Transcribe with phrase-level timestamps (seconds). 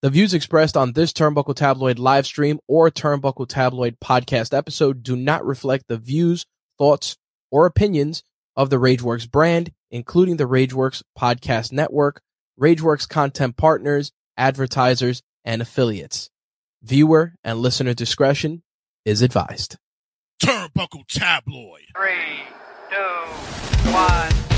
[0.00, 5.16] The views expressed on this Turnbuckle Tabloid live stream or Turnbuckle Tabloid podcast episode do
[5.16, 6.46] not reflect the views,
[6.78, 7.16] thoughts,
[7.50, 8.22] or opinions
[8.54, 12.20] of the Rageworks brand, including the Rageworks podcast network,
[12.60, 16.30] Rageworks content partners, advertisers, and affiliates.
[16.84, 18.62] Viewer and listener discretion
[19.04, 19.78] is advised.
[20.40, 21.86] Turnbuckle Tabloid.
[21.96, 22.44] Three,
[22.88, 24.57] two, one.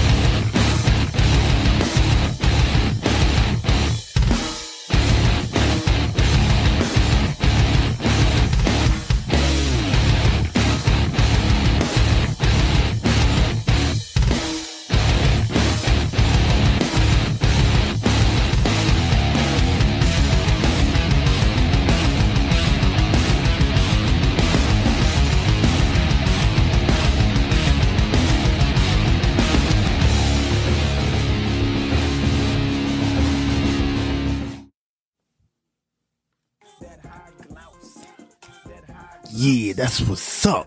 [39.32, 40.66] Yeah, that's what's up.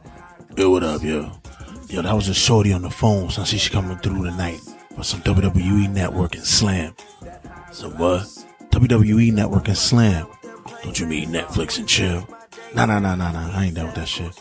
[0.56, 1.30] Yo, what up, yo?
[1.90, 4.62] Yo, that was a shorty on the phone, so she's coming through tonight
[4.96, 6.96] for some WWE Network and Slam.
[7.74, 8.22] So what?
[8.70, 10.28] WWE Network and Slam.
[10.82, 12.28] Don't you mean Netflix and chill?
[12.74, 13.52] Nah, nah, nah, nah, nah.
[13.52, 14.32] I ain't down with that shit.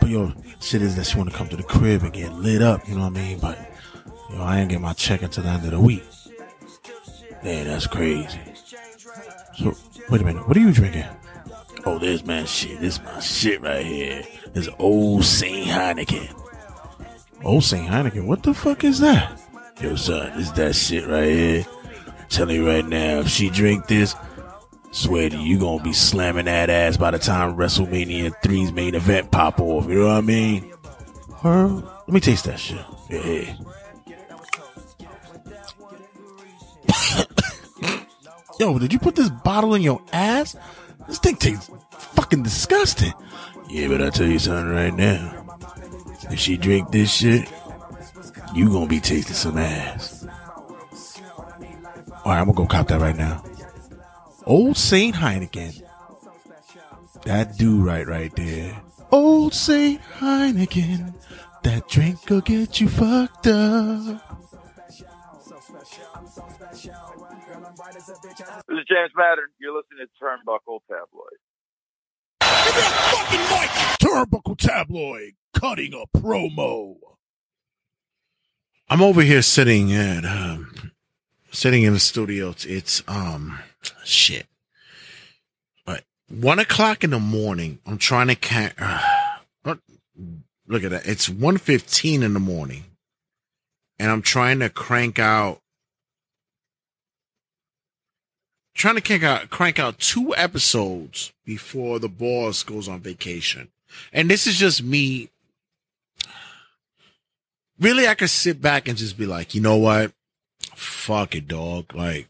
[0.00, 2.60] But yo, shit is that she want to come to the crib and get lit
[2.60, 2.86] up.
[2.86, 3.38] You know what I mean?
[3.38, 3.58] But
[4.30, 6.04] yo, I ain't get my check until the end of the week.
[7.42, 8.38] Man, that's crazy.
[9.56, 9.74] So
[10.10, 10.46] wait a minute.
[10.46, 11.06] What are you drinking?
[11.84, 12.80] Oh, this man shit.
[12.80, 14.22] This my shit right here.
[14.52, 16.32] This old Saint Heineken.
[17.42, 18.26] Old Saint Heineken.
[18.26, 19.40] What the fuck is that?
[19.80, 21.66] Yo, son, this that shit right here.
[22.28, 24.14] Telling you right now, if she drink this,
[24.92, 28.94] swear to you, you gonna be slamming that ass by the time WrestleMania 3's main
[28.94, 29.88] event pop off.
[29.88, 30.72] You know what I mean?
[31.42, 32.84] Her, let me taste that shit.
[33.10, 33.56] Yeah.
[38.60, 40.54] Yo, did you put this bottle in your ass?
[41.06, 43.12] This thing tastes fucking disgusting.
[43.68, 45.46] Yeah, but I tell you something right now.
[46.30, 47.50] If she drink this shit,
[48.54, 50.26] you gonna be tasting some ass.
[52.24, 53.42] Alright, I'm gonna go cop that right now.
[54.46, 55.82] Old Saint Heineken.
[57.24, 58.80] That do right right there.
[59.10, 61.14] Old Saint Heineken.
[61.62, 64.41] That drink will get you fucked up.
[65.72, 65.98] This
[68.78, 69.46] is James Madden.
[69.58, 71.38] You're listening to Turnbuckle Tabloid.
[72.64, 73.70] Give me a fucking mic!
[73.98, 76.96] Turnbuckle Tabloid cutting a promo.
[78.88, 80.92] I'm over here sitting at um
[81.50, 82.50] sitting in the studio.
[82.50, 83.58] It's, it's um
[84.04, 84.46] shit.
[85.86, 89.00] But one o'clock in the morning, I'm trying to ca- uh,
[90.66, 91.06] look at that.
[91.06, 92.84] It's 1.15 in the morning.
[93.98, 95.61] And I'm trying to crank out
[98.74, 103.68] trying to crank out crank out two episodes before the boss goes on vacation.
[104.12, 105.28] And this is just me.
[107.78, 110.12] Really, I could sit back and just be like, you know what?
[110.74, 111.94] Fuck it, dog.
[111.94, 112.28] Like,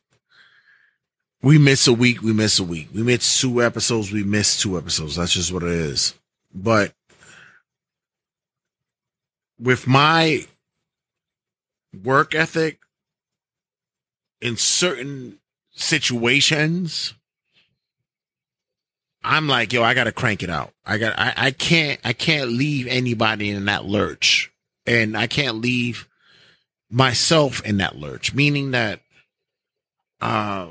[1.42, 2.88] we miss a week, we miss a week.
[2.94, 5.16] We miss two episodes, we miss two episodes.
[5.16, 6.14] That's just what it is.
[6.54, 6.94] But
[9.60, 10.46] with my
[12.02, 12.78] work ethic
[14.40, 15.38] in certain
[15.72, 17.14] situations,
[19.24, 20.72] I'm like, yo, I gotta crank it out.
[20.84, 24.52] I got, I, I can't, I can't leave anybody in that lurch,
[24.86, 26.08] and I can't leave
[26.90, 28.34] myself in that lurch.
[28.34, 29.00] Meaning that,
[30.20, 30.68] uh,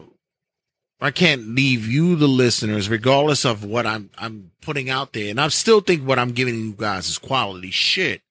[1.03, 5.41] I can't leave you, the listeners, regardless of what I'm, I'm putting out there, and
[5.41, 8.21] I still think what I'm giving you guys is quality shit.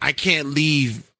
[0.00, 1.11] I can't leave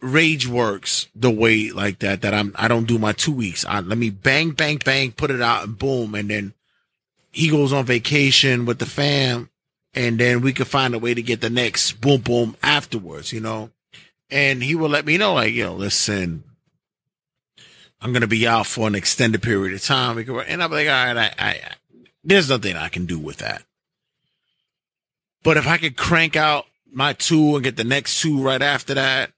[0.00, 3.64] Rageworks the way like that that I'm I don't do my two weeks.
[3.66, 6.54] I, let me bang bang bang put it out and boom and then
[7.32, 9.50] he goes on vacation with the fam
[9.94, 13.40] and then we could find a way to get the next boom boom afterwards, you
[13.40, 13.70] know.
[14.30, 16.44] And he will let me know like, yo, listen,
[18.00, 20.16] I'm gonna be out for an extended period of time.
[20.18, 21.60] And I'm like, all right, I, I
[22.24, 23.64] there's nothing I can do with that.
[25.42, 28.94] But if I could crank out my two and get the next two right after
[28.94, 29.32] that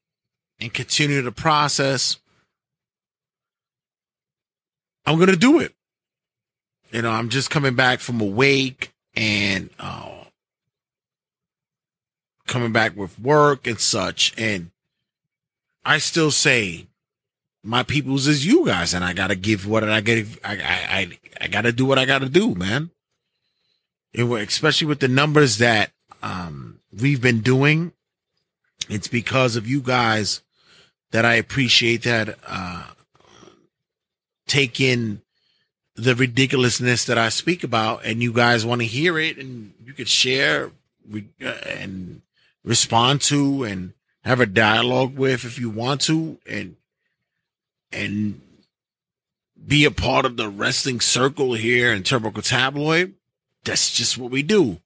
[0.62, 2.18] and continue the process,
[5.04, 5.74] I'm going to do it.
[6.92, 10.24] You know, I'm just coming back from a wake and uh,
[12.46, 14.34] coming back with work and such.
[14.38, 14.70] And
[15.84, 16.86] I still say
[17.64, 20.28] my people's is you guys, and I got to give what I get.
[20.44, 22.90] I, I, I, I got to do what I got to do, man.
[24.12, 25.90] It, especially with the numbers that
[26.22, 27.92] um, we've been doing.
[28.88, 30.42] It's because of you guys
[31.12, 32.84] that I appreciate that uh,
[34.46, 35.22] take in
[35.94, 39.92] the ridiculousness that I speak about, and you guys want to hear it, and you
[39.92, 40.72] could share
[41.14, 42.22] uh, and
[42.64, 43.92] respond to, and
[44.24, 46.76] have a dialogue with if you want to, and
[47.92, 48.40] and
[49.64, 53.14] be a part of the wrestling circle here in Turnbuckle Tabloid.
[53.64, 54.80] That's just what we do.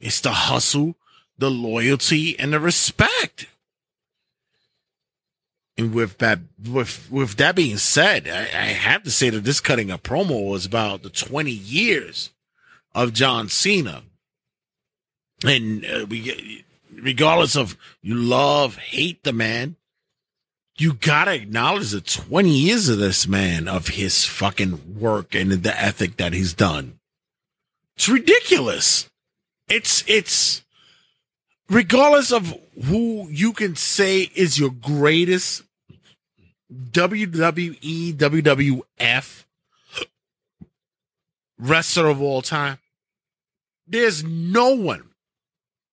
[0.00, 0.94] It's the hustle,
[1.36, 3.46] the loyalty, and the respect.
[5.76, 9.60] And with that, with with that being said, I, I have to say that this
[9.60, 12.30] cutting a promo was about the 20 years
[12.94, 14.04] of John Cena,
[15.44, 19.74] and uh, we, regardless of you love, hate the man,
[20.78, 25.80] you gotta acknowledge the 20 years of this man of his fucking work and the
[25.80, 27.00] ethic that he's done.
[27.96, 29.08] It's ridiculous.
[29.68, 30.62] It's it's
[31.68, 35.62] regardless of who you can say is your greatest
[36.72, 39.44] WWE, WWF
[41.58, 42.78] wrestler of all time,
[43.86, 45.10] there's no one,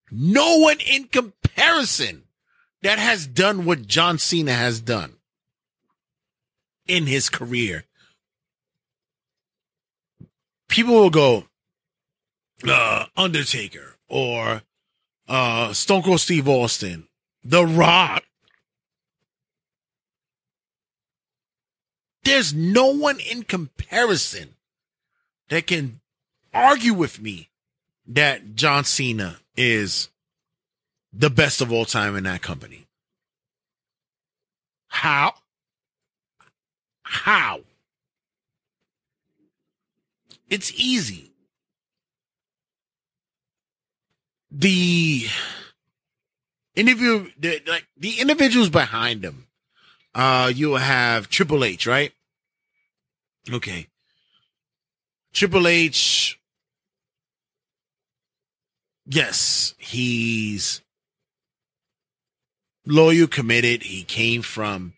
[0.09, 2.23] no one in comparison
[2.81, 5.17] that has done what John Cena has done
[6.87, 7.85] in his career.
[10.67, 11.45] People will go,
[12.67, 14.63] uh, Undertaker or
[15.31, 17.07] uh, Stone Cold Steve Austin,
[17.41, 18.23] The Rock.
[22.25, 24.55] There's no one in comparison
[25.47, 26.01] that can
[26.53, 27.49] argue with me
[28.05, 30.09] that John Cena is
[31.13, 32.87] the best of all time in that company.
[34.87, 35.35] How?
[37.03, 37.61] How?
[40.49, 41.30] It's easy.
[44.51, 45.25] The
[46.75, 49.47] interview the like the individuals behind them
[50.13, 52.11] uh you have triple h right?
[53.51, 53.87] Okay.
[55.33, 56.37] Triple h
[59.05, 60.81] yes he's
[62.85, 63.83] loyal committed.
[63.83, 64.93] He came from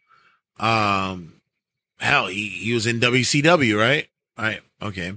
[0.59, 1.41] um
[1.99, 4.07] hell he, he was in wcw right?
[4.37, 5.13] All right okay.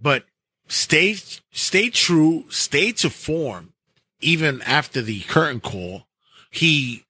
[0.00, 0.24] But
[0.68, 1.16] stay
[1.50, 3.72] stay true, stay to form.
[4.20, 6.06] Even after the curtain call,
[6.50, 7.04] he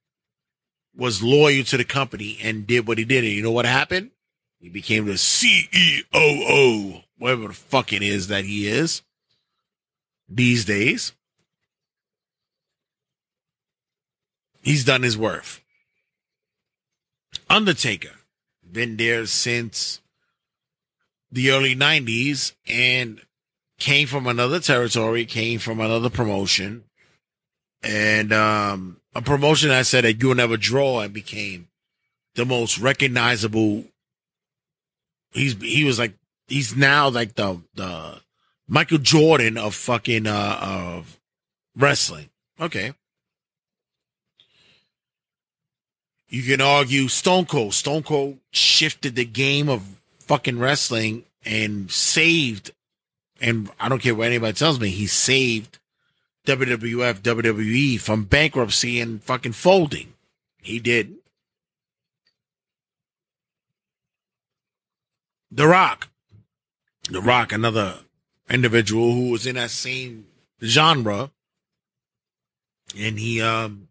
[0.95, 3.23] was loyal to the company and did what he did.
[3.23, 4.11] And you know what happened?
[4.59, 9.01] He became the CEO, whatever the fuck it is that he is
[10.27, 11.13] these days.
[14.61, 15.61] He's done his worth.
[17.49, 18.11] Undertaker,
[18.69, 20.01] been there since
[21.31, 23.21] the early 90s and
[23.79, 26.83] came from another territory, came from another promotion,
[27.81, 31.69] and um, a promotion I said that you'll never draw and became
[32.35, 33.85] the most recognizable.
[35.31, 36.13] He's he was like
[36.47, 38.21] he's now like the the
[38.67, 41.19] Michael Jordan of fucking uh of
[41.75, 42.29] wrestling.
[42.59, 42.93] Okay.
[46.27, 47.73] You can argue Stone Cold.
[47.73, 52.71] Stone Cold shifted the game of fucking wrestling and saved
[53.41, 55.79] and I don't care what anybody tells me, he saved
[56.45, 60.13] WWF, WWE from bankruptcy and fucking folding.
[60.61, 61.15] He did.
[65.51, 66.09] The Rock.
[67.09, 67.99] The Rock, another
[68.49, 70.25] individual who was in that same
[70.63, 71.31] genre.
[72.97, 73.87] And he um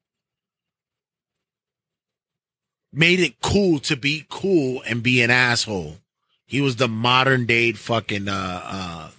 [2.92, 5.98] made it cool to be cool and be an asshole.
[6.46, 9.10] He was the modern day fucking uh uh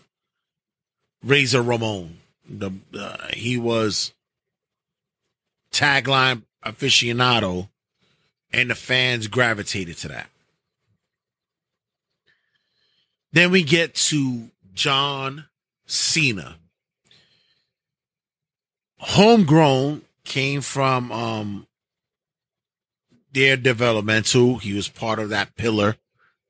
[1.23, 2.17] Razor Ramon.
[2.49, 4.13] The uh, he was
[5.71, 7.69] tagline aficionado,
[8.51, 10.29] and the fans gravitated to that.
[13.31, 15.45] Then we get to John
[15.85, 16.57] Cena.
[18.97, 21.67] Homegrown came from um
[23.31, 24.57] their developmental.
[24.57, 25.97] He was part of that pillar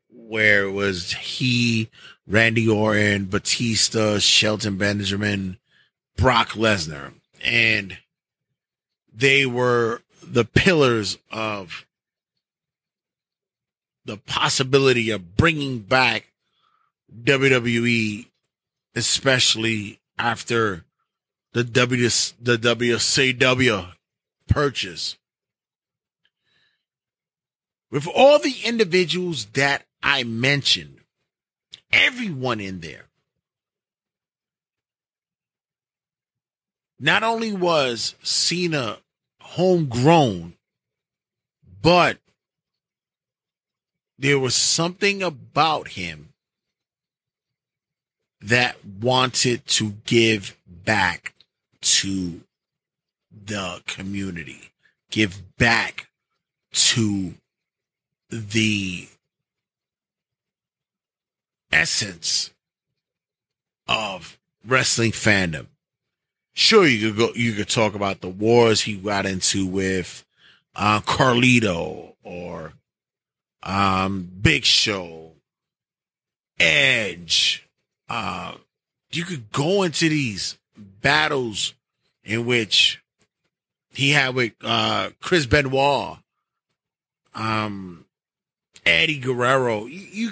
[0.09, 1.89] where it was he,
[2.29, 5.57] Randy Orton, Batista, Shelton Benjamin,
[6.15, 7.13] Brock Lesnar.
[7.43, 7.97] And
[9.11, 11.87] they were the pillars of
[14.05, 16.27] the possibility of bringing back
[17.23, 18.27] WWE,
[18.95, 20.85] especially after
[21.53, 22.03] the W
[22.41, 23.87] the WCW
[24.47, 25.17] purchase.
[27.89, 30.98] With all the individuals that I mentioned,
[31.91, 33.05] everyone in there.
[36.99, 38.97] Not only was Cena
[39.41, 40.53] homegrown,
[41.81, 42.17] but
[44.17, 46.29] there was something about him
[48.41, 51.33] that wanted to give back
[51.81, 52.41] to
[53.31, 54.71] the community,
[55.09, 56.09] give back
[56.71, 57.35] to
[58.29, 59.07] the
[61.71, 62.51] essence
[63.87, 65.67] of wrestling fandom.
[66.53, 70.25] Sure, you could go, you could talk about the wars he got into with
[70.75, 72.73] uh, Carlito or
[73.63, 75.31] um, Big Show,
[76.59, 77.67] Edge.
[78.09, 78.53] Uh,
[79.11, 80.57] you could go into these
[81.01, 81.73] battles
[82.23, 83.01] in which
[83.91, 86.17] he had with uh, Chris Benoit,
[87.35, 88.05] um,
[88.85, 89.85] Eddie Guerrero.
[89.85, 90.31] You, you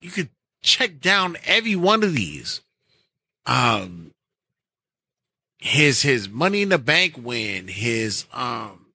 [0.00, 0.28] you could
[0.62, 2.60] check down every one of these.
[3.46, 4.12] Um,
[5.58, 8.86] his his Money in the Bank win, his um,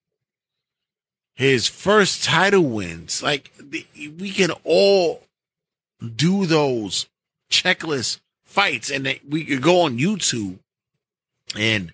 [1.36, 3.22] his first title wins.
[3.22, 3.52] Like
[3.96, 5.24] we can all
[6.16, 7.08] do those
[7.50, 10.60] checklist fights, and we could go on YouTube
[11.56, 11.92] and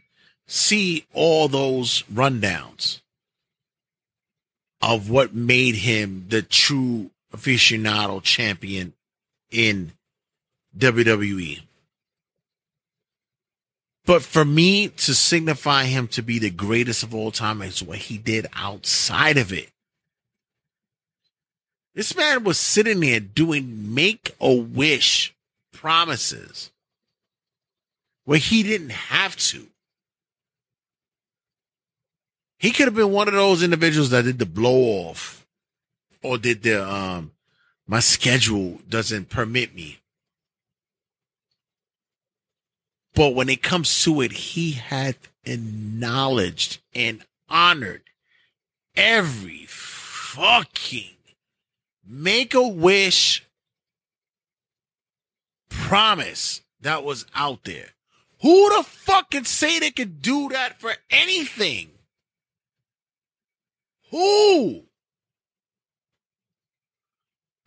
[0.48, 3.02] see all those rundowns
[4.82, 8.94] of what made him the true aficionado champion
[9.54, 9.94] in
[10.78, 11.62] WWE.
[14.06, 18.00] But for me to signify him to be the greatest of all time is what
[18.00, 19.70] he did outside of it.
[21.96, 25.34] This man was sitting there doing make a wish
[25.72, 26.72] promises
[28.26, 29.68] where he didn't have to.
[32.58, 35.46] He could have been one of those individuals that did the blow off
[36.22, 37.33] or did the um
[37.88, 40.00] my schedule doesn't permit me.
[43.16, 48.04] But when it comes to it, he had acknowledged and honored
[48.96, 51.16] every fucking
[52.06, 53.46] make a wish
[55.70, 57.90] promise that was out there.
[58.42, 61.92] Who the fuck can say they could do that for anything?
[64.12, 64.84] Who?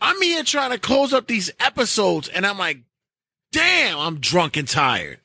[0.06, 2.78] I'm here trying to close up these episodes and I'm like,
[3.50, 5.18] damn, I'm drunk and tired.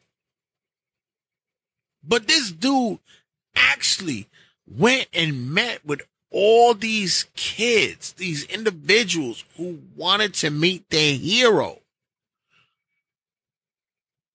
[2.03, 2.97] But this dude
[3.55, 4.27] actually
[4.65, 11.77] went and met with all these kids, these individuals who wanted to meet their hero.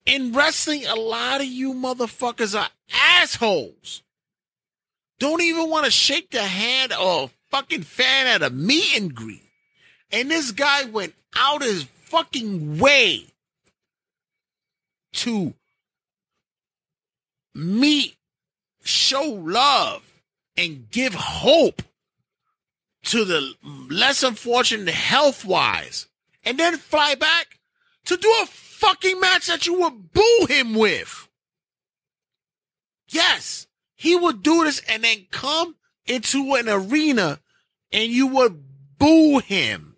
[0.04, 2.68] In wrestling, a lot of you motherfuckers are
[3.18, 4.04] assholes.
[5.18, 9.12] Don't even want to shake the hand of a fucking fan at a meet and
[9.12, 9.45] greet.
[10.16, 13.26] And this guy went out his fucking way
[15.12, 15.52] to
[17.54, 18.16] meet,
[18.82, 20.02] show love,
[20.56, 21.82] and give hope
[23.04, 23.52] to the
[23.90, 26.06] less unfortunate health wise,
[26.46, 27.58] and then fly back
[28.06, 31.28] to do a fucking match that you would boo him with.
[33.10, 37.38] Yes, he would do this and then come into an arena
[37.92, 38.64] and you would
[38.96, 39.95] boo him.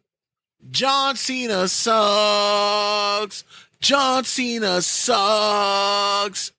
[0.70, 3.44] John Cena sucks.
[3.80, 6.52] John Cena sucks.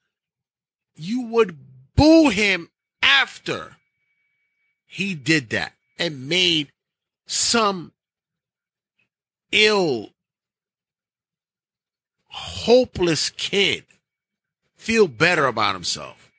[0.95, 1.57] You would
[1.95, 2.69] boo him
[3.01, 3.77] after
[4.85, 6.71] he did that and made
[7.25, 7.91] some
[9.51, 10.09] ill,
[12.27, 13.83] hopeless kid
[14.75, 16.31] feel better about himself.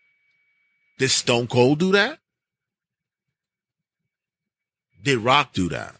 [0.98, 2.18] Did Stone Cold do that?
[5.02, 5.99] Did Rock do that?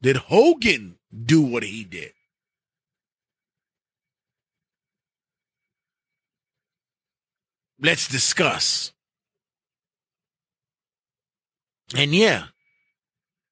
[0.00, 2.12] Did Hogan do what he did?
[7.80, 8.92] Let's discuss.
[11.96, 12.46] And yeah,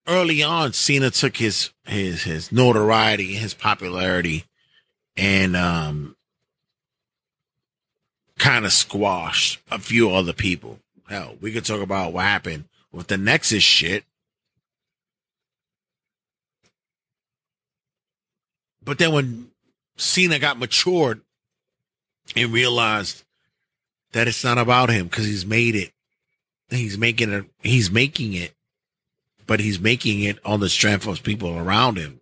[0.07, 4.45] early on, Cena took his his his notoriety, and his popularity,
[5.17, 6.17] and um,
[8.39, 10.81] kind of squashed a few other people.
[11.09, 14.05] Hell, we could talk about what happened with the Nexus shit
[18.87, 19.51] But then when
[19.97, 21.21] Cena got matured
[22.37, 23.25] and realized
[24.13, 25.93] that it's not about him because he's made it,
[26.71, 28.55] he's making it, he's making it,
[29.45, 32.21] but he's making it on the strength of people around him.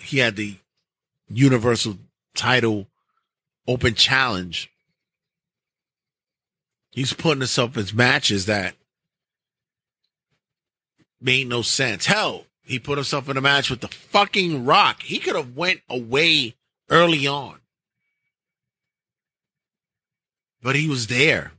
[0.00, 0.56] He had the
[1.28, 1.98] universal
[2.34, 2.86] title
[3.66, 4.70] open challenge.
[6.92, 8.74] He's putting himself in matches that
[11.20, 12.06] made no sense.
[12.06, 15.02] Hell, he put himself in a match with the fucking Rock.
[15.02, 16.54] He could have went away
[16.90, 17.58] early on.
[20.62, 21.52] But he was there.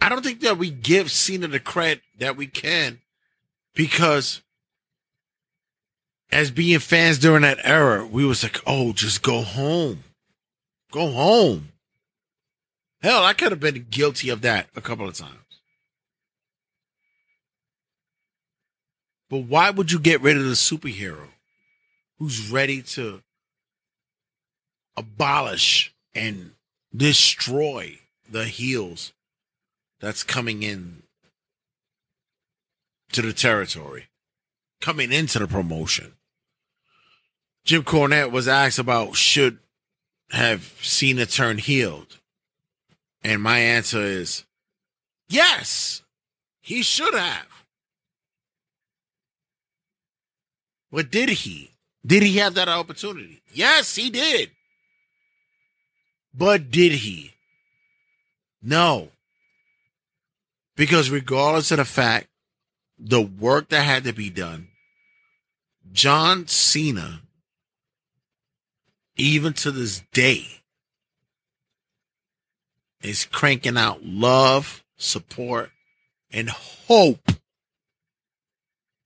[0.00, 3.00] I don't think that we give Cena the credit that we can
[3.74, 4.40] because
[6.30, 10.04] as being fans during that era, we was like, oh, just go home.
[10.92, 11.70] Go home.
[13.02, 15.43] Hell, I could have been guilty of that a couple of times.
[19.30, 21.28] But why would you get rid of the superhero
[22.18, 23.22] who's ready to
[24.96, 26.52] abolish and
[26.94, 27.98] destroy
[28.30, 29.12] the heels
[30.00, 31.02] that's coming in
[33.12, 34.06] to the territory,
[34.80, 36.14] coming into the promotion?
[37.64, 39.58] Jim Cornette was asked about should
[40.30, 42.18] have Cena turn healed.
[43.22, 44.44] And my answer is
[45.28, 46.02] yes,
[46.60, 47.53] he should have.
[50.94, 51.72] But did he?
[52.06, 53.42] Did he have that opportunity?
[53.52, 54.52] Yes, he did.
[56.32, 57.32] But did he?
[58.62, 59.08] No.
[60.76, 62.28] Because regardless of the fact,
[62.96, 64.68] the work that had to be done,
[65.92, 67.22] John Cena,
[69.16, 70.46] even to this day,
[73.02, 75.72] is cranking out love, support,
[76.30, 77.32] and hope.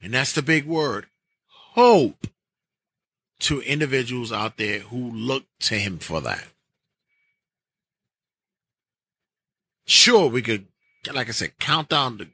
[0.03, 1.07] And that's the big word
[1.79, 2.27] hope
[3.39, 6.45] to individuals out there who look to him for that.
[9.87, 10.67] Sure, we could,
[11.15, 12.27] like I said, count down the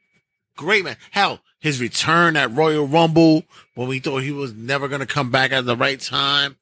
[0.57, 0.97] great man.
[1.11, 5.31] Hell, his return at Royal Rumble when we thought he was never going to come
[5.31, 6.57] back at the right time.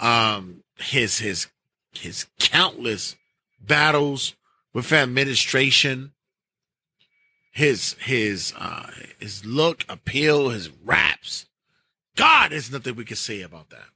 [0.00, 1.48] Um, his, his,
[1.92, 3.14] his countless
[3.60, 4.34] battles
[4.72, 6.12] with administration,
[7.50, 11.44] his, his, uh, his look, appeal, his raps,
[12.16, 13.88] God, there's nothing we can say about that.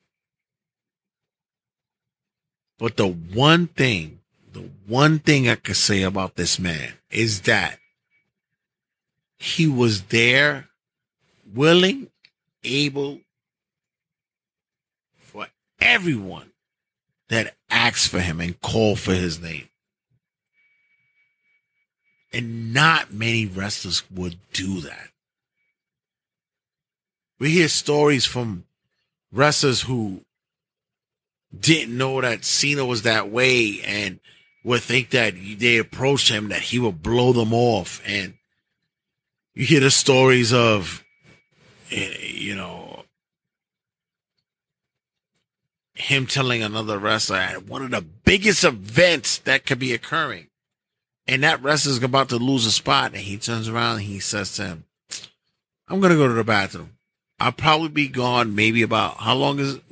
[2.78, 4.20] But the one thing,
[4.52, 7.78] the one thing I could say about this man is that
[9.38, 10.68] he was there,
[11.54, 12.10] willing,
[12.64, 13.20] able
[15.18, 15.46] for
[15.80, 16.52] everyone
[17.28, 19.68] that asked for him and called for his name.
[22.32, 25.10] And not many wrestlers would do that.
[27.38, 28.64] We hear stories from
[29.32, 30.22] wrestlers who
[31.58, 34.20] didn't know that Cena was that way and
[34.64, 38.02] would think that they approached him that he would blow them off.
[38.06, 38.34] And
[39.54, 41.04] you hear the stories of,
[41.90, 43.04] eh, you know,
[45.94, 50.48] him telling another wrestler at one of the biggest events that could be occurring.
[51.26, 53.12] And that wrestler's about to lose a spot.
[53.12, 54.84] And he turns around and he says to him,
[55.88, 56.95] I'm going to go to the bathroom.
[57.38, 59.82] I'll probably be gone maybe about how long is it?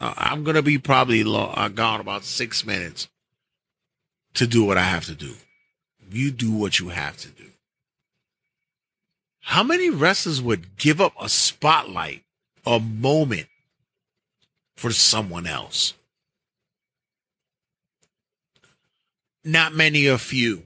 [0.00, 3.08] Uh, I'm gonna be probably uh, gone about six minutes
[4.34, 5.34] to do what I have to do.
[6.10, 7.44] You do what you have to do.
[9.40, 12.22] How many wrestlers would give up a spotlight,
[12.64, 13.46] a moment
[14.76, 15.94] for someone else?
[19.44, 20.64] Not many, a few,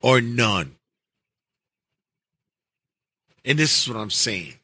[0.00, 0.77] or none.
[3.44, 4.54] And this is what I'm saying.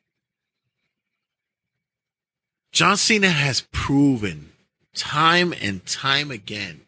[2.72, 4.52] John Cena has proven
[4.94, 6.82] time and time again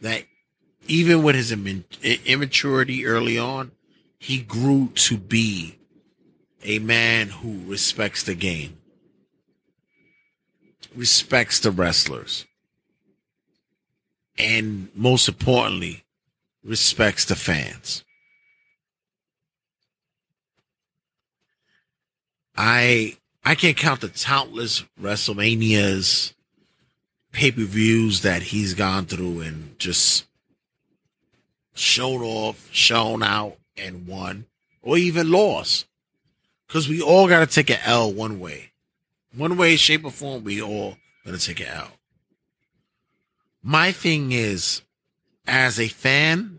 [0.00, 0.24] that
[0.86, 3.72] even with his immaturity early on,
[4.18, 5.76] he grew to be
[6.64, 8.78] a man who respects the game,
[10.94, 12.46] respects the wrestlers,
[14.38, 16.04] and most importantly,
[16.64, 18.04] respects the fans.
[22.62, 26.34] I I can't count the countless WrestleManias,
[27.32, 30.26] pay per views that he's gone through and just
[31.74, 34.44] shown off, shown out, and won,
[34.82, 35.86] or even lost.
[36.66, 38.72] Because we all got to take an L one way.
[39.34, 41.92] One way, shape, or form, we all got to take an L.
[43.62, 44.82] My thing is,
[45.46, 46.58] as a fan,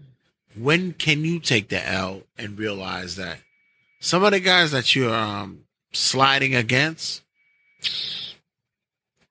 [0.58, 3.38] when can you take the L and realize that
[4.00, 7.22] some of the guys that you're um, sliding against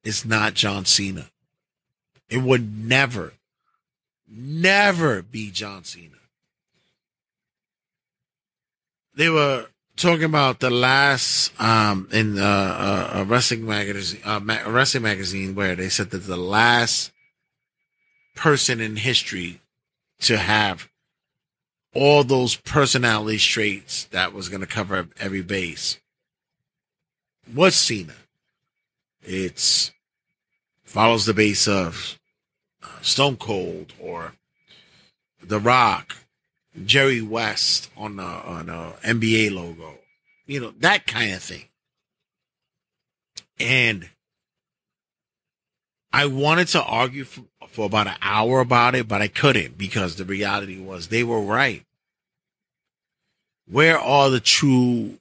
[0.04, 1.30] is not John Cena.
[2.28, 3.34] It would never,
[4.28, 6.16] never be John Cena.
[9.14, 15.02] They were talking about the last um, in uh, uh, a wrestling magazine, uh, wrestling
[15.02, 17.10] magazine, where they said that the last
[18.34, 19.60] person in history
[20.20, 20.88] to have
[21.94, 25.98] all those personality traits that was going to cover every base
[27.54, 28.14] was Cena.
[29.22, 29.92] It's
[30.84, 32.18] follows the base of
[32.82, 34.34] uh, Stone Cold or
[35.42, 36.16] The Rock,
[36.84, 39.98] Jerry West on the on the NBA logo,
[40.46, 41.66] you know that kind of thing.
[43.58, 44.08] And
[46.12, 50.16] I wanted to argue for, for about an hour about it, but I couldn't because
[50.16, 51.84] the reality was they were right.
[53.70, 55.18] Where are the true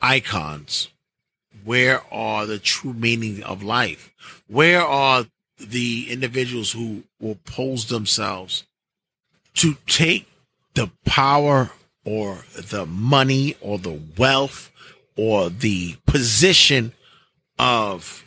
[0.00, 0.88] icons?
[1.66, 4.12] Where are the true meaning of life?
[4.46, 5.26] Where are
[5.58, 8.62] the individuals who will pose themselves
[9.54, 10.28] to take
[10.74, 11.72] the power
[12.04, 14.70] or the money or the wealth
[15.16, 16.92] or the position
[17.58, 18.24] of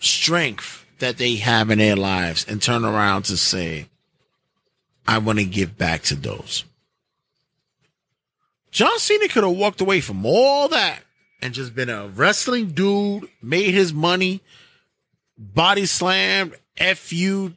[0.00, 3.86] strength that they have in their lives and turn around to say,
[5.06, 6.64] I want to give back to those.
[8.72, 11.04] John Cena could have walked away from all that
[11.40, 14.40] and just been a wrestling dude, made his money,
[15.38, 16.56] body slammed,
[16.94, 17.52] FU,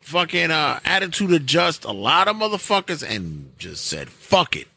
[0.00, 4.68] fucking uh, attitude adjust a lot of motherfuckers and just said, fuck it.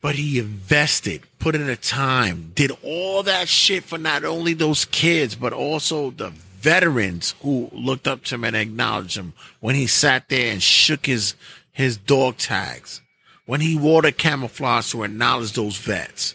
[0.00, 4.84] But he invested, put in the time, did all that shit for not only those
[4.84, 9.86] kids, but also the veterans who looked up to him and acknowledged him when he
[9.86, 11.34] sat there and shook his
[11.72, 13.00] his dog tags,
[13.46, 16.34] when he wore the camouflage to acknowledge those vets.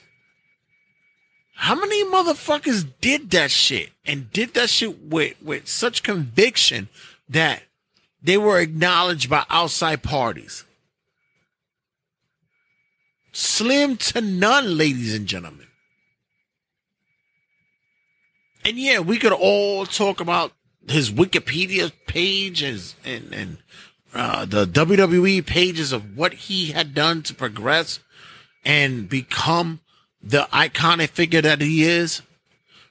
[1.56, 6.88] How many motherfuckers did that shit and did that shit with, with such conviction
[7.30, 7.63] that
[8.22, 10.65] they were acknowledged by outside parties?
[13.32, 15.67] Slim to none, ladies and gentlemen.
[18.63, 20.52] And yeah, we could all talk about
[20.88, 23.58] his Wikipedia page and and, and
[24.13, 28.00] uh, the WWE pages of what he had done to progress
[28.65, 29.80] and become
[30.22, 32.22] the iconic figure that he is.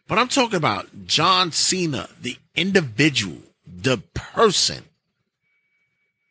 [0.09, 4.85] But I'm talking about John Cena, the individual, the person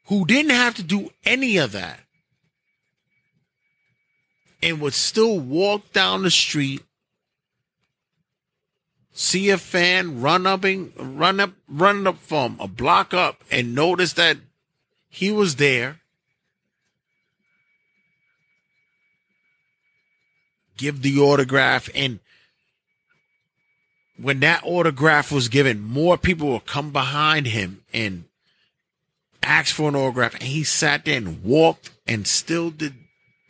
[0.05, 1.99] who didn't have to do any of that
[4.61, 6.83] and would still walk down the street,
[9.11, 10.63] see a fan run up,
[10.97, 14.37] run up, run up from a block up, and notice that
[15.15, 16.01] he was there.
[20.75, 22.19] Give the autograph, and
[24.17, 28.25] when that autograph was given, more people would come behind him and
[29.41, 30.33] ask for an autograph.
[30.33, 32.95] And he sat there and walked and still did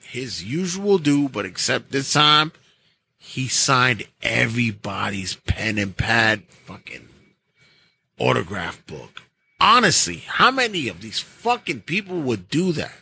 [0.03, 2.51] his usual do, but except this time,
[3.17, 7.07] he signed everybody's pen and pad fucking
[8.19, 9.24] autograph book.
[9.65, 12.93] Honestly, how many of these fucking people would do that?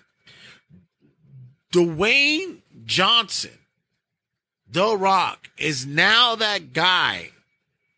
[1.74, 3.52] Dwayne Johnson,
[4.72, 7.32] The Rock, is now that guy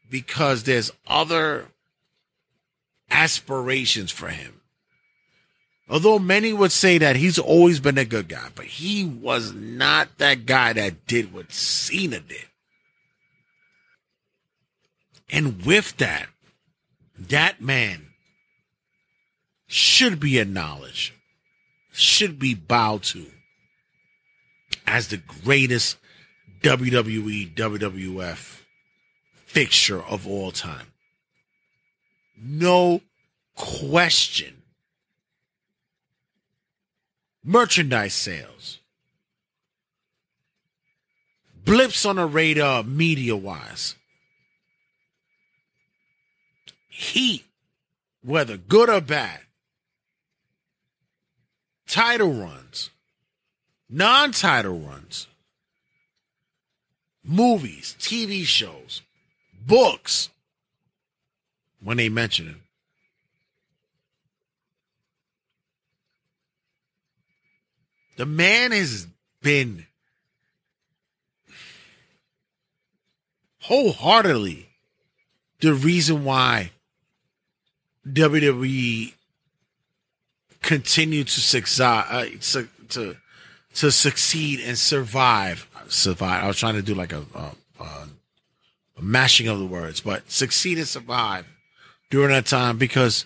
[0.10, 1.68] because there's other
[3.12, 4.62] aspirations for him.
[5.88, 10.18] Although many would say that he's always been a good guy, but he was not
[10.18, 12.48] that guy that did what Cena did.
[15.30, 16.30] And with that,
[17.16, 18.08] that man
[19.76, 21.12] should be acknowledged,
[21.92, 23.26] should be bowed to
[24.88, 25.98] as the greatest
[26.62, 28.62] WWE, WWF
[29.46, 30.94] fixture of all time.
[32.42, 33.02] No
[33.58, 34.62] question.
[37.44, 38.80] Merchandise sales,
[41.66, 43.96] blips on the radar media wise,
[46.88, 47.44] heat,
[48.24, 49.42] whether good or bad,
[51.88, 52.90] title runs,
[53.90, 55.28] non title runs,
[57.24, 59.02] movies, TV shows,
[59.66, 60.30] books,
[61.84, 62.62] when they mention him.
[68.18, 69.08] The man has
[69.42, 69.86] been
[73.62, 74.70] wholeheartedly
[75.60, 76.72] the reason why
[78.08, 79.15] WWE
[80.66, 82.26] continue to succeed, uh,
[82.90, 83.16] to
[83.76, 85.70] to succeed and survive.
[85.88, 86.44] Survive.
[86.44, 87.52] I was trying to do like a, a,
[88.98, 91.46] a mashing of the words, but succeed and survive
[92.10, 93.26] during that time because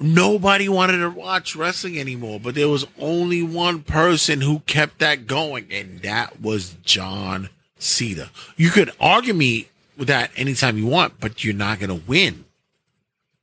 [0.00, 5.26] nobody wanted to watch wrestling anymore, but there was only one person who kept that
[5.26, 8.30] going, and that was John Cena.
[8.56, 12.44] You could argue me with that anytime you want, but you're not going to win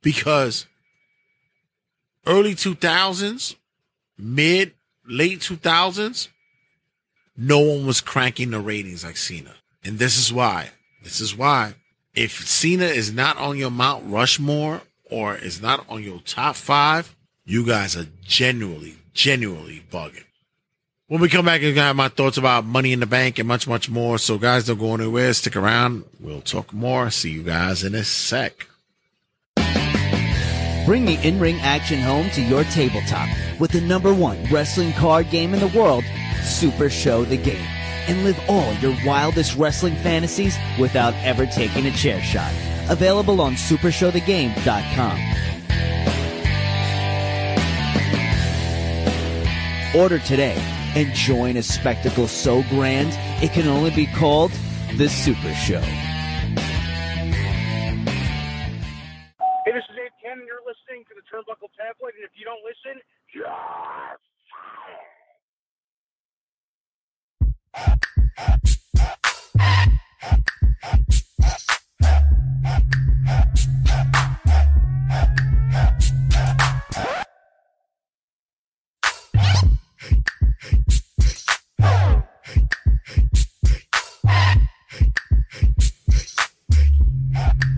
[0.02, 0.66] because
[2.26, 3.56] early 2000s,
[4.18, 4.72] mid,
[5.06, 6.28] late 2000s,
[7.36, 9.54] no one was cranking the ratings like Cena.
[9.84, 10.70] And this is why.
[11.02, 11.74] This is why.
[12.14, 17.14] If Cena is not on your Mount Rushmore or is not on your top five,
[17.44, 20.24] you guys are genuinely, genuinely bugging.
[21.08, 23.48] When we come back, I'm gonna have my thoughts about money in the bank and
[23.48, 24.18] much, much more.
[24.18, 25.32] So guys, don't go anywhere.
[25.34, 26.04] Stick around.
[26.20, 27.10] We'll talk more.
[27.10, 28.66] See you guys in a sec.
[30.84, 33.28] Bring the in-ring action home to your tabletop
[33.60, 36.02] with the number one wrestling card game in the world,
[36.42, 37.64] Super Show the Game.
[38.08, 42.52] And live all your wildest wrestling fantasies without ever taking a chair shot.
[42.88, 45.20] Available on supershowthegame.com.
[49.94, 50.56] Order today
[50.96, 53.10] and join a spectacle so grand
[53.42, 54.50] it can only be called
[54.96, 55.82] the Super Show.
[62.32, 63.00] If you don't listen,
[63.34, 63.46] you're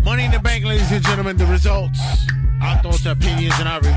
[0.04, 1.36] Money in the bank, ladies and gentlemen.
[1.36, 1.98] The results,
[2.62, 3.93] our thoughts, opinions, and our review.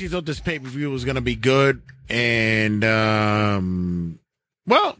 [0.00, 1.82] Actually thought this pay per view was going to be good.
[2.08, 4.18] And, um,
[4.66, 4.96] well,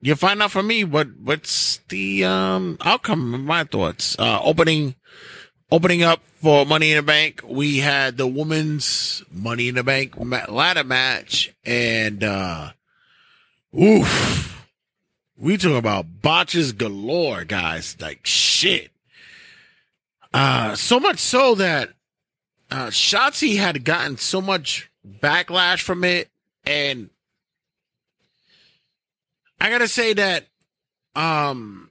[0.00, 4.16] you'll find out from me what what's the um outcome of my thoughts.
[4.18, 4.94] Uh, opening
[5.70, 10.14] opening up for Money in the Bank, we had the women's Money in the Bank
[10.16, 12.70] ladder match, and uh,
[13.78, 14.66] oof,
[15.36, 17.94] we talk about botches galore, guys.
[18.00, 18.90] Like shit.
[20.32, 21.90] Uh, so much so that
[22.70, 26.28] uh, Shotzi had gotten so much backlash from it,
[26.64, 27.10] and
[29.60, 30.46] I gotta say that,
[31.14, 31.90] um,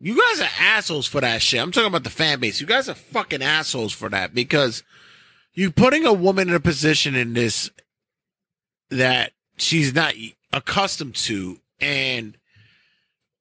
[0.00, 1.60] you guys are assholes for that shit.
[1.60, 2.60] I'm talking about the fan base.
[2.60, 4.82] You guys are fucking assholes for that because
[5.52, 7.70] you're putting a woman in a position in this
[8.90, 10.14] that she's not
[10.52, 12.38] accustomed to, and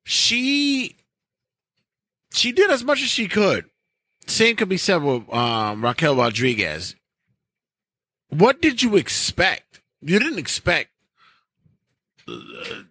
[0.04, 0.98] she
[2.34, 3.69] she did as much as she could.
[4.30, 6.96] Same could be said with um, Raquel Rodriguez.
[8.30, 9.82] What did you expect?
[10.02, 10.92] You didn't expect
[12.28, 12.84] uh,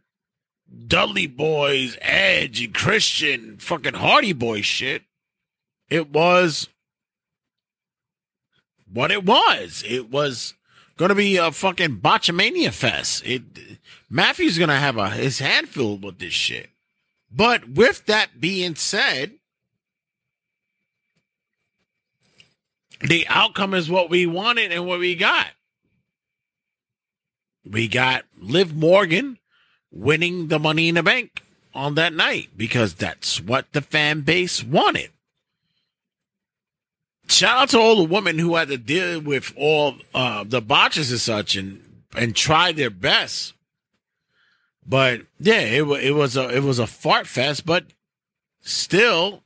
[0.86, 5.02] Dudley Boys, Edge, and Christian, fucking Hardy Boy shit.
[5.88, 6.68] It was
[8.92, 9.84] what it was.
[9.86, 10.54] It was
[10.96, 13.22] going to be a fucking botchamania fest.
[13.24, 13.42] It
[14.10, 16.70] Maffew's going to have a his hand filled with this shit.
[17.30, 19.37] But with that being said,
[23.00, 25.48] the outcome is what we wanted and what we got.
[27.64, 29.38] We got Liv Morgan
[29.90, 31.42] winning the money in the bank
[31.74, 35.10] on that night because that's what the fan base wanted.
[37.28, 41.10] Shout out to all the women who had to deal with all uh, the botches
[41.10, 41.84] and such and
[42.16, 43.52] and tried their best.
[44.86, 47.84] But yeah, it it was a it was a fart fest, but
[48.62, 49.42] still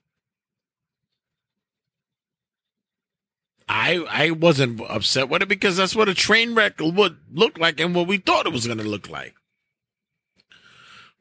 [3.73, 7.81] I I wasn't upset with it because that's what a train wreck would look like
[7.81, 9.35] and what we thought it was going to look like.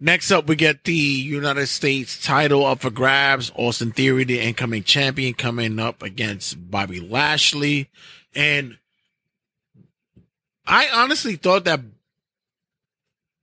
[0.03, 3.51] Next up, we get the United States title up for grabs.
[3.55, 7.89] Austin Theory, the incoming champion, coming up against Bobby Lashley.
[8.35, 8.79] And
[10.65, 11.81] I honestly thought that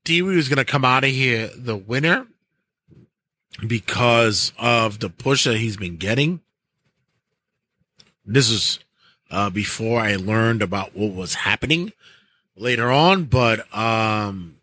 [0.04, 2.26] Theory was going to come out of here the winner
[3.66, 6.40] because of the push that he's been getting.
[8.26, 8.80] This is
[9.30, 11.92] uh, before I learned about what was happening
[12.56, 14.56] later on, but um,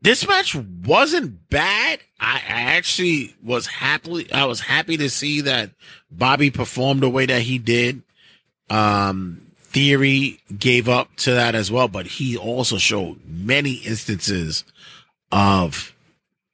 [0.00, 2.00] this match wasn't bad.
[2.20, 5.70] I, I actually was happily I was happy to see that
[6.10, 8.02] Bobby performed the way that he did.
[8.70, 14.64] Um, Theory gave up to that as well, but he also showed many instances
[15.30, 15.94] of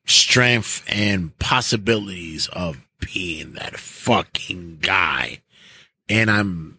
[0.05, 5.40] strength and possibilities of being that fucking guy.
[6.09, 6.78] And I'm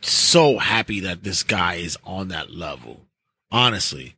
[0.00, 3.00] so happy that this guy is on that level.
[3.50, 4.14] Honestly.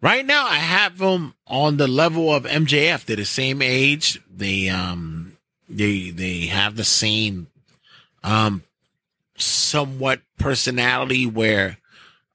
[0.00, 3.04] Right now I have him on the level of MJF.
[3.04, 4.20] They're the same age.
[4.32, 5.32] They um
[5.68, 7.48] they they have the same
[8.22, 8.62] um
[9.36, 11.78] somewhat personality where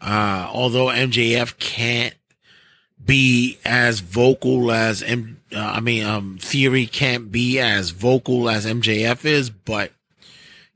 [0.01, 2.15] uh although MJF can't
[3.05, 8.65] be as vocal as M uh, I mean um Theory can't be as vocal as
[8.65, 9.91] MJF is, but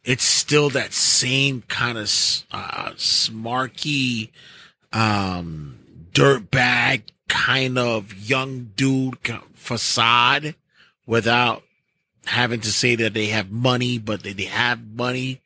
[0.08, 2.06] it's still that same kind of
[2.50, 4.30] uh, smarky,
[4.94, 5.78] um,
[6.14, 9.18] dirtbag kind of young dude
[9.54, 10.56] facade
[11.06, 11.62] without
[12.26, 15.42] having to say that they have money, but they, have money.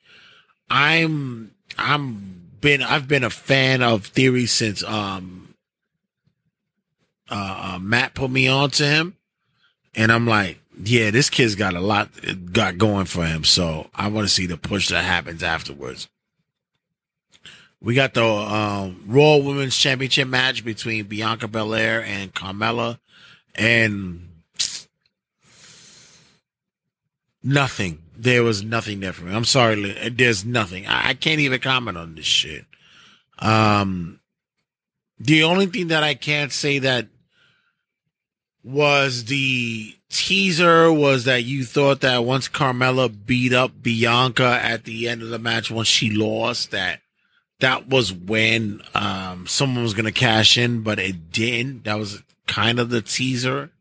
[0.70, 5.41] I'm, I'm been, I've been a fan of Theory since, um,
[7.32, 9.16] uh, uh, Matt put me on to him.
[9.96, 12.10] And I'm like, yeah, this kid's got a lot
[12.54, 13.44] got going for him.
[13.44, 16.08] So I want to see the push that happens afterwards.
[17.82, 23.00] We got the um, Raw Women's Championship match between Bianca Belair and Carmella,
[23.56, 24.30] and
[27.44, 28.04] nothing.
[28.16, 29.34] There was nothing there for me.
[29.34, 30.10] I'm sorry.
[30.12, 30.86] There's nothing.
[30.86, 32.66] I, I can't even comment on this shit.
[33.40, 34.20] Um,
[35.20, 37.08] the only thing that I can't say that
[38.64, 45.08] was the teaser was that you thought that once Carmella beat up Bianca at the
[45.08, 47.02] end of the match, once she lost, that
[47.60, 51.86] that was when um, someone was gonna cash in, but it didn't.
[51.86, 53.72] That was kind of the teaser.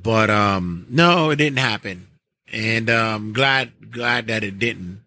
[0.00, 2.06] But um, no, it didn't happen,
[2.52, 5.02] and um, glad glad that it didn't,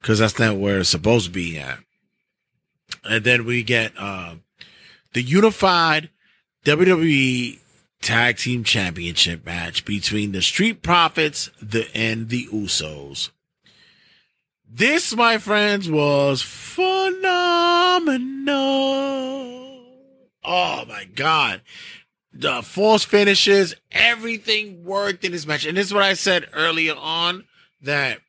[0.00, 1.78] because that's not where it's supposed to be at.
[3.04, 4.36] And then we get uh,
[5.12, 6.10] the unified
[6.64, 7.58] WWE
[8.02, 13.30] Tag Team Championship match between the Street Profits the, and the Usos.
[14.68, 16.92] This, my friends, was phenomenal.
[20.44, 21.62] Oh my God.
[22.32, 25.66] The false finishes, everything worked in this match.
[25.66, 27.44] And this is what I said earlier on
[27.82, 28.20] that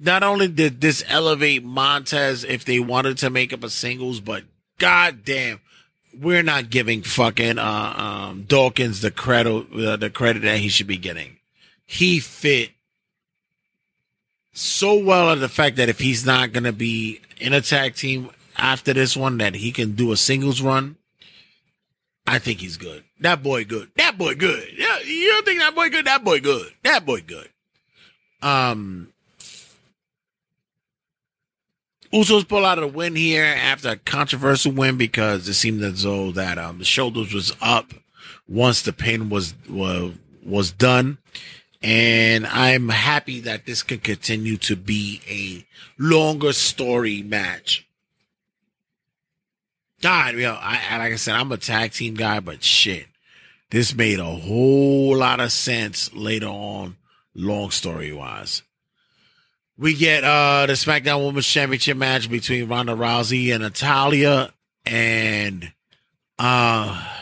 [0.00, 4.44] not only did this elevate Montez if they wanted to make up a singles, but
[4.78, 5.60] goddamn,
[6.20, 10.86] we're not giving fucking uh, um, Dawkins the credit uh, the credit that he should
[10.86, 11.38] be getting.
[11.86, 12.70] He fit
[14.52, 17.94] so well at the fact that if he's not going to be in a tag
[17.94, 20.96] team after this one, that he can do a singles run.
[22.26, 23.04] I think he's good.
[23.20, 23.90] That boy good.
[23.96, 24.68] That boy good.
[24.76, 26.04] Yeah, you don't think that boy good?
[26.04, 26.72] That boy good.
[26.84, 27.48] That boy good.
[28.40, 29.11] Um,
[32.12, 36.30] Usos pull out a win here after a controversial win because it seemed as though
[36.32, 37.94] that um the shoulders was up
[38.48, 40.12] once the pin was was
[40.44, 41.18] was done.
[41.82, 45.66] And I'm happy that this can continue to be a
[46.00, 47.86] longer story match.
[50.00, 53.06] God, you know, I, like I said, I'm a tag team guy, but shit,
[53.70, 56.96] this made a whole lot of sense later on,
[57.34, 58.62] long story wise.
[59.78, 64.52] We get uh the SmackDown Women's Championship match between Ronda Rousey and Natalya
[64.84, 65.72] and
[66.38, 67.12] uh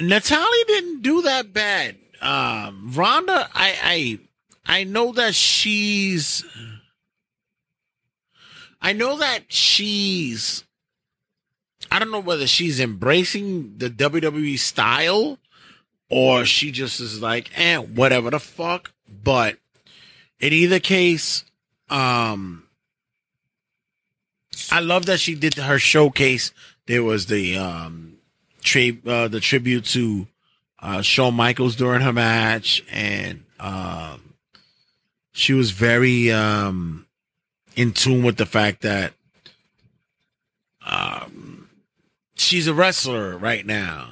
[0.00, 1.96] Natalya didn't do that bad.
[2.20, 4.18] Um, Ronda, I,
[4.66, 6.44] I, I know that she's,
[8.80, 10.64] I know that she's,
[11.90, 15.38] I don't know whether she's embracing the WWE style
[16.10, 18.92] or she just is like, eh, whatever the fuck.
[19.22, 19.56] But
[20.40, 21.44] in either case,
[21.88, 22.64] um,
[24.70, 26.52] I love that she did her showcase.
[26.86, 28.18] There was the, um,
[28.62, 30.26] tri- uh, the tribute to
[30.80, 34.34] uh, Shawn Michaels during her match, and um,
[35.32, 37.06] she was very um,
[37.76, 39.12] in tune with the fact that
[40.84, 41.68] um,
[42.34, 44.08] she's a wrestler right now.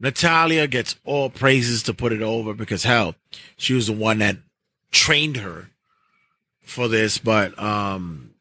[0.00, 3.14] Natalya gets all praises to put it over because hell,
[3.56, 4.36] she was the one that
[4.92, 5.70] trained her
[6.62, 7.18] for this.
[7.18, 8.34] But um,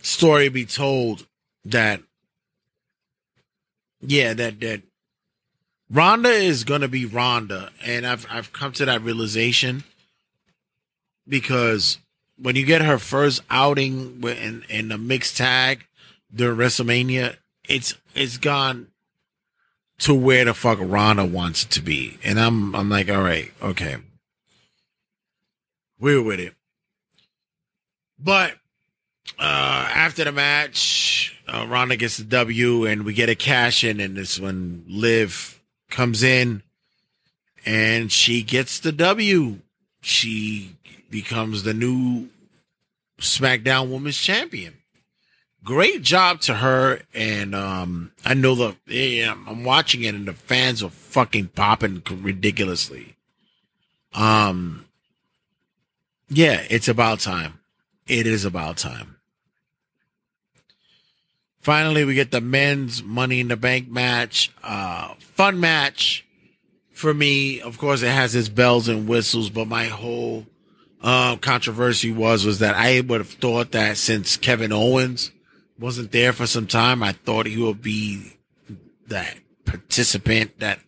[0.00, 1.26] story be told
[1.64, 2.00] that
[4.00, 4.82] yeah, that that
[5.90, 9.84] Ronda is gonna be Ronda, and I've I've come to that realization
[11.26, 11.98] because
[12.40, 15.86] when you get her first outing in in the mixed tag
[16.34, 17.36] during WrestleMania,
[17.68, 18.88] it's it's gone
[19.98, 23.52] to where the fuck Ronda wants it to be, and I'm I'm like, all right,
[23.62, 23.96] okay,
[25.98, 26.54] we're with it,
[28.18, 28.54] but
[29.38, 34.00] uh, after the match, uh, Ronda gets the W, and we get a cash in,
[34.00, 36.62] and this when Liv comes in,
[37.64, 39.58] and she gets the W.
[40.00, 40.76] She
[41.10, 42.28] becomes the new
[43.20, 44.77] SmackDown Women's Champion.
[45.64, 50.32] Great job to her, and um, I know the yeah, I'm watching it, and the
[50.32, 53.16] fans are fucking popping ridiculously.
[54.14, 54.86] Um,
[56.28, 57.60] yeah, it's about time.
[58.06, 59.16] It is about time.
[61.60, 64.50] Finally, we get the men's Money in the Bank match.
[64.62, 66.24] Uh, fun match.
[66.92, 70.46] for me, of course, it has its bells and whistles, but my whole
[71.02, 75.30] uh, controversy was was that I would have thought that since Kevin Owens
[75.78, 78.38] wasn't there for some time, I thought he would be
[79.06, 80.80] that participant that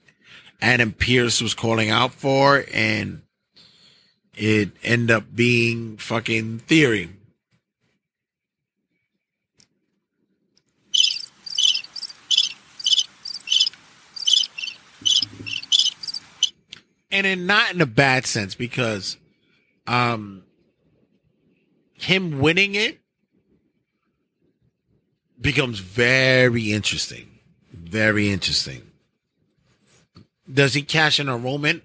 [0.61, 3.23] Adam Pearce was calling out for, and
[4.35, 7.11] it ended up being fucking theory.
[17.11, 19.17] and in not in a bad sense because
[19.87, 20.45] um
[21.95, 23.00] him winning it
[25.41, 27.39] becomes very interesting.
[27.73, 28.83] Very interesting.
[30.53, 31.83] Does he cash in on roman?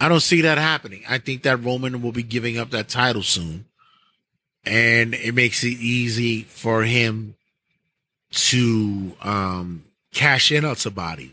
[0.00, 1.02] I don't see that happening.
[1.08, 3.66] I think that roman will be giving up that title soon.
[4.64, 7.36] And it makes it easy for him
[8.30, 11.32] to um cash in on somebody.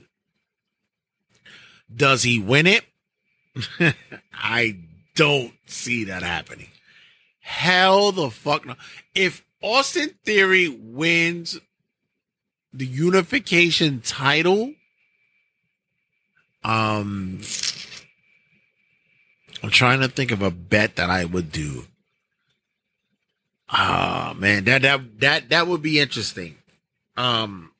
[1.93, 2.83] Does he win it?
[4.33, 4.77] I
[5.15, 6.69] don't see that happening.
[7.39, 8.75] Hell the fuck no.
[9.15, 11.59] If Austin Theory wins
[12.73, 14.73] the unification title,
[16.63, 17.41] um,
[19.63, 21.85] I'm trying to think of a bet that I would do.
[23.69, 26.55] Ah, oh, man, that that that that would be interesting.
[27.17, 27.71] Um,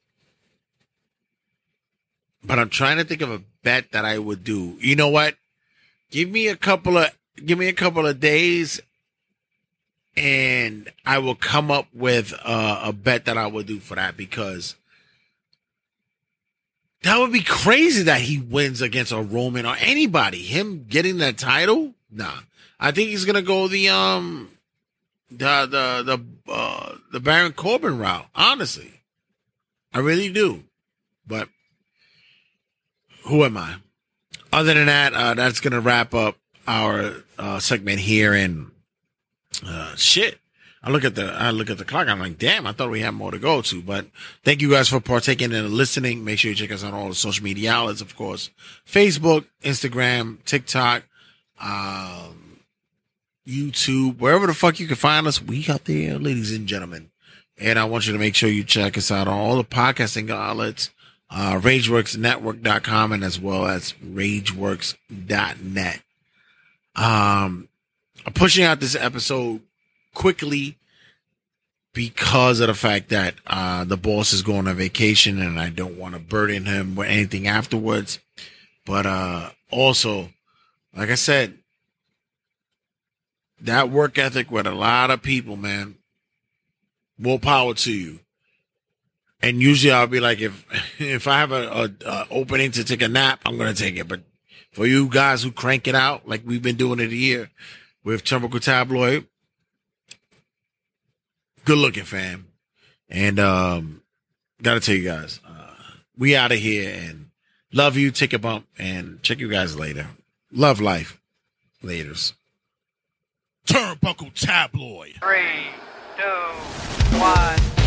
[2.44, 4.78] but I'm trying to think of a bet that I would do.
[4.80, 5.36] You know what?
[6.12, 7.10] give me a couple of
[7.46, 8.80] give me a couple of days
[10.18, 14.18] and I will come up with a, a bet that I will do for that
[14.18, 14.76] because
[17.04, 20.40] that would be crazy that he wins against a Roman or anybody.
[20.40, 21.94] Him getting that title?
[22.12, 22.40] Nah.
[22.80, 24.50] I think he's gonna go the um
[25.30, 29.02] the the the uh the Baron Corbin route, honestly.
[29.94, 30.64] I really do.
[31.26, 31.50] But
[33.24, 33.78] who am I?
[34.52, 36.38] other than that, uh, that's to wrap up
[36.68, 38.34] our uh, segment here.
[38.34, 38.72] And
[39.66, 40.40] uh, shit,
[40.84, 42.08] I look at the I look at the clock.
[42.08, 43.82] I'm like, damn, I thought we had more to go to.
[43.82, 44.08] But
[44.44, 46.24] thank you guys for partaking and listening.
[46.24, 48.50] Make sure you check us out on all the social media outlets, of course,
[48.86, 51.04] Facebook, Instagram, TikTok,
[51.60, 52.60] um,
[53.46, 55.42] YouTube, wherever the fuck you can find us.
[55.42, 57.12] We out there, ladies and gentlemen.
[57.60, 60.30] And I want you to make sure you check us out on all the podcasting
[60.30, 60.92] outlets
[61.30, 66.02] uh, RageWorksNetwork.com and as well as RageWorks.net.
[66.96, 67.70] Um,
[68.28, 69.62] I'm pushing out this episode
[70.14, 70.78] quickly
[71.94, 75.98] because of the fact that uh, the boss is going on vacation and I don't
[75.98, 78.20] want to burden him with anything afterwards.
[78.86, 80.30] But uh, also,
[80.94, 81.58] like I said,
[83.62, 85.96] that work ethic with a lot of people, man,
[87.18, 88.20] more power to you
[89.42, 90.66] and usually I'll be like, if
[91.00, 94.08] if I have a, a, a opening to take a nap, I'm gonna take it.
[94.08, 94.22] But
[94.74, 97.50] for you guys who crank it out like we've been doing it here
[98.08, 99.28] with Turnbuckle Tabloid,
[101.66, 102.48] good looking, fam.
[103.10, 104.02] And um,
[104.62, 105.74] gotta tell you guys, uh,
[106.18, 107.32] we out of here and
[107.74, 108.12] love you.
[108.12, 110.08] Take a bump and check you guys later.
[110.54, 111.20] Love life.
[111.84, 112.32] Laters.
[113.68, 115.16] Turnbuckle Tabloid.
[115.22, 115.68] Three,
[116.16, 117.87] two, one.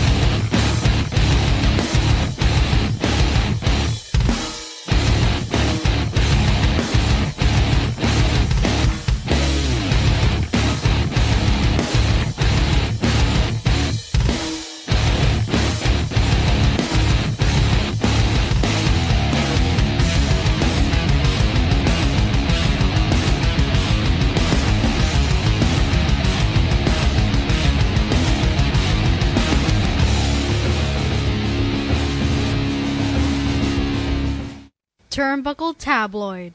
[35.20, 36.54] Turnbuckle Tabloid.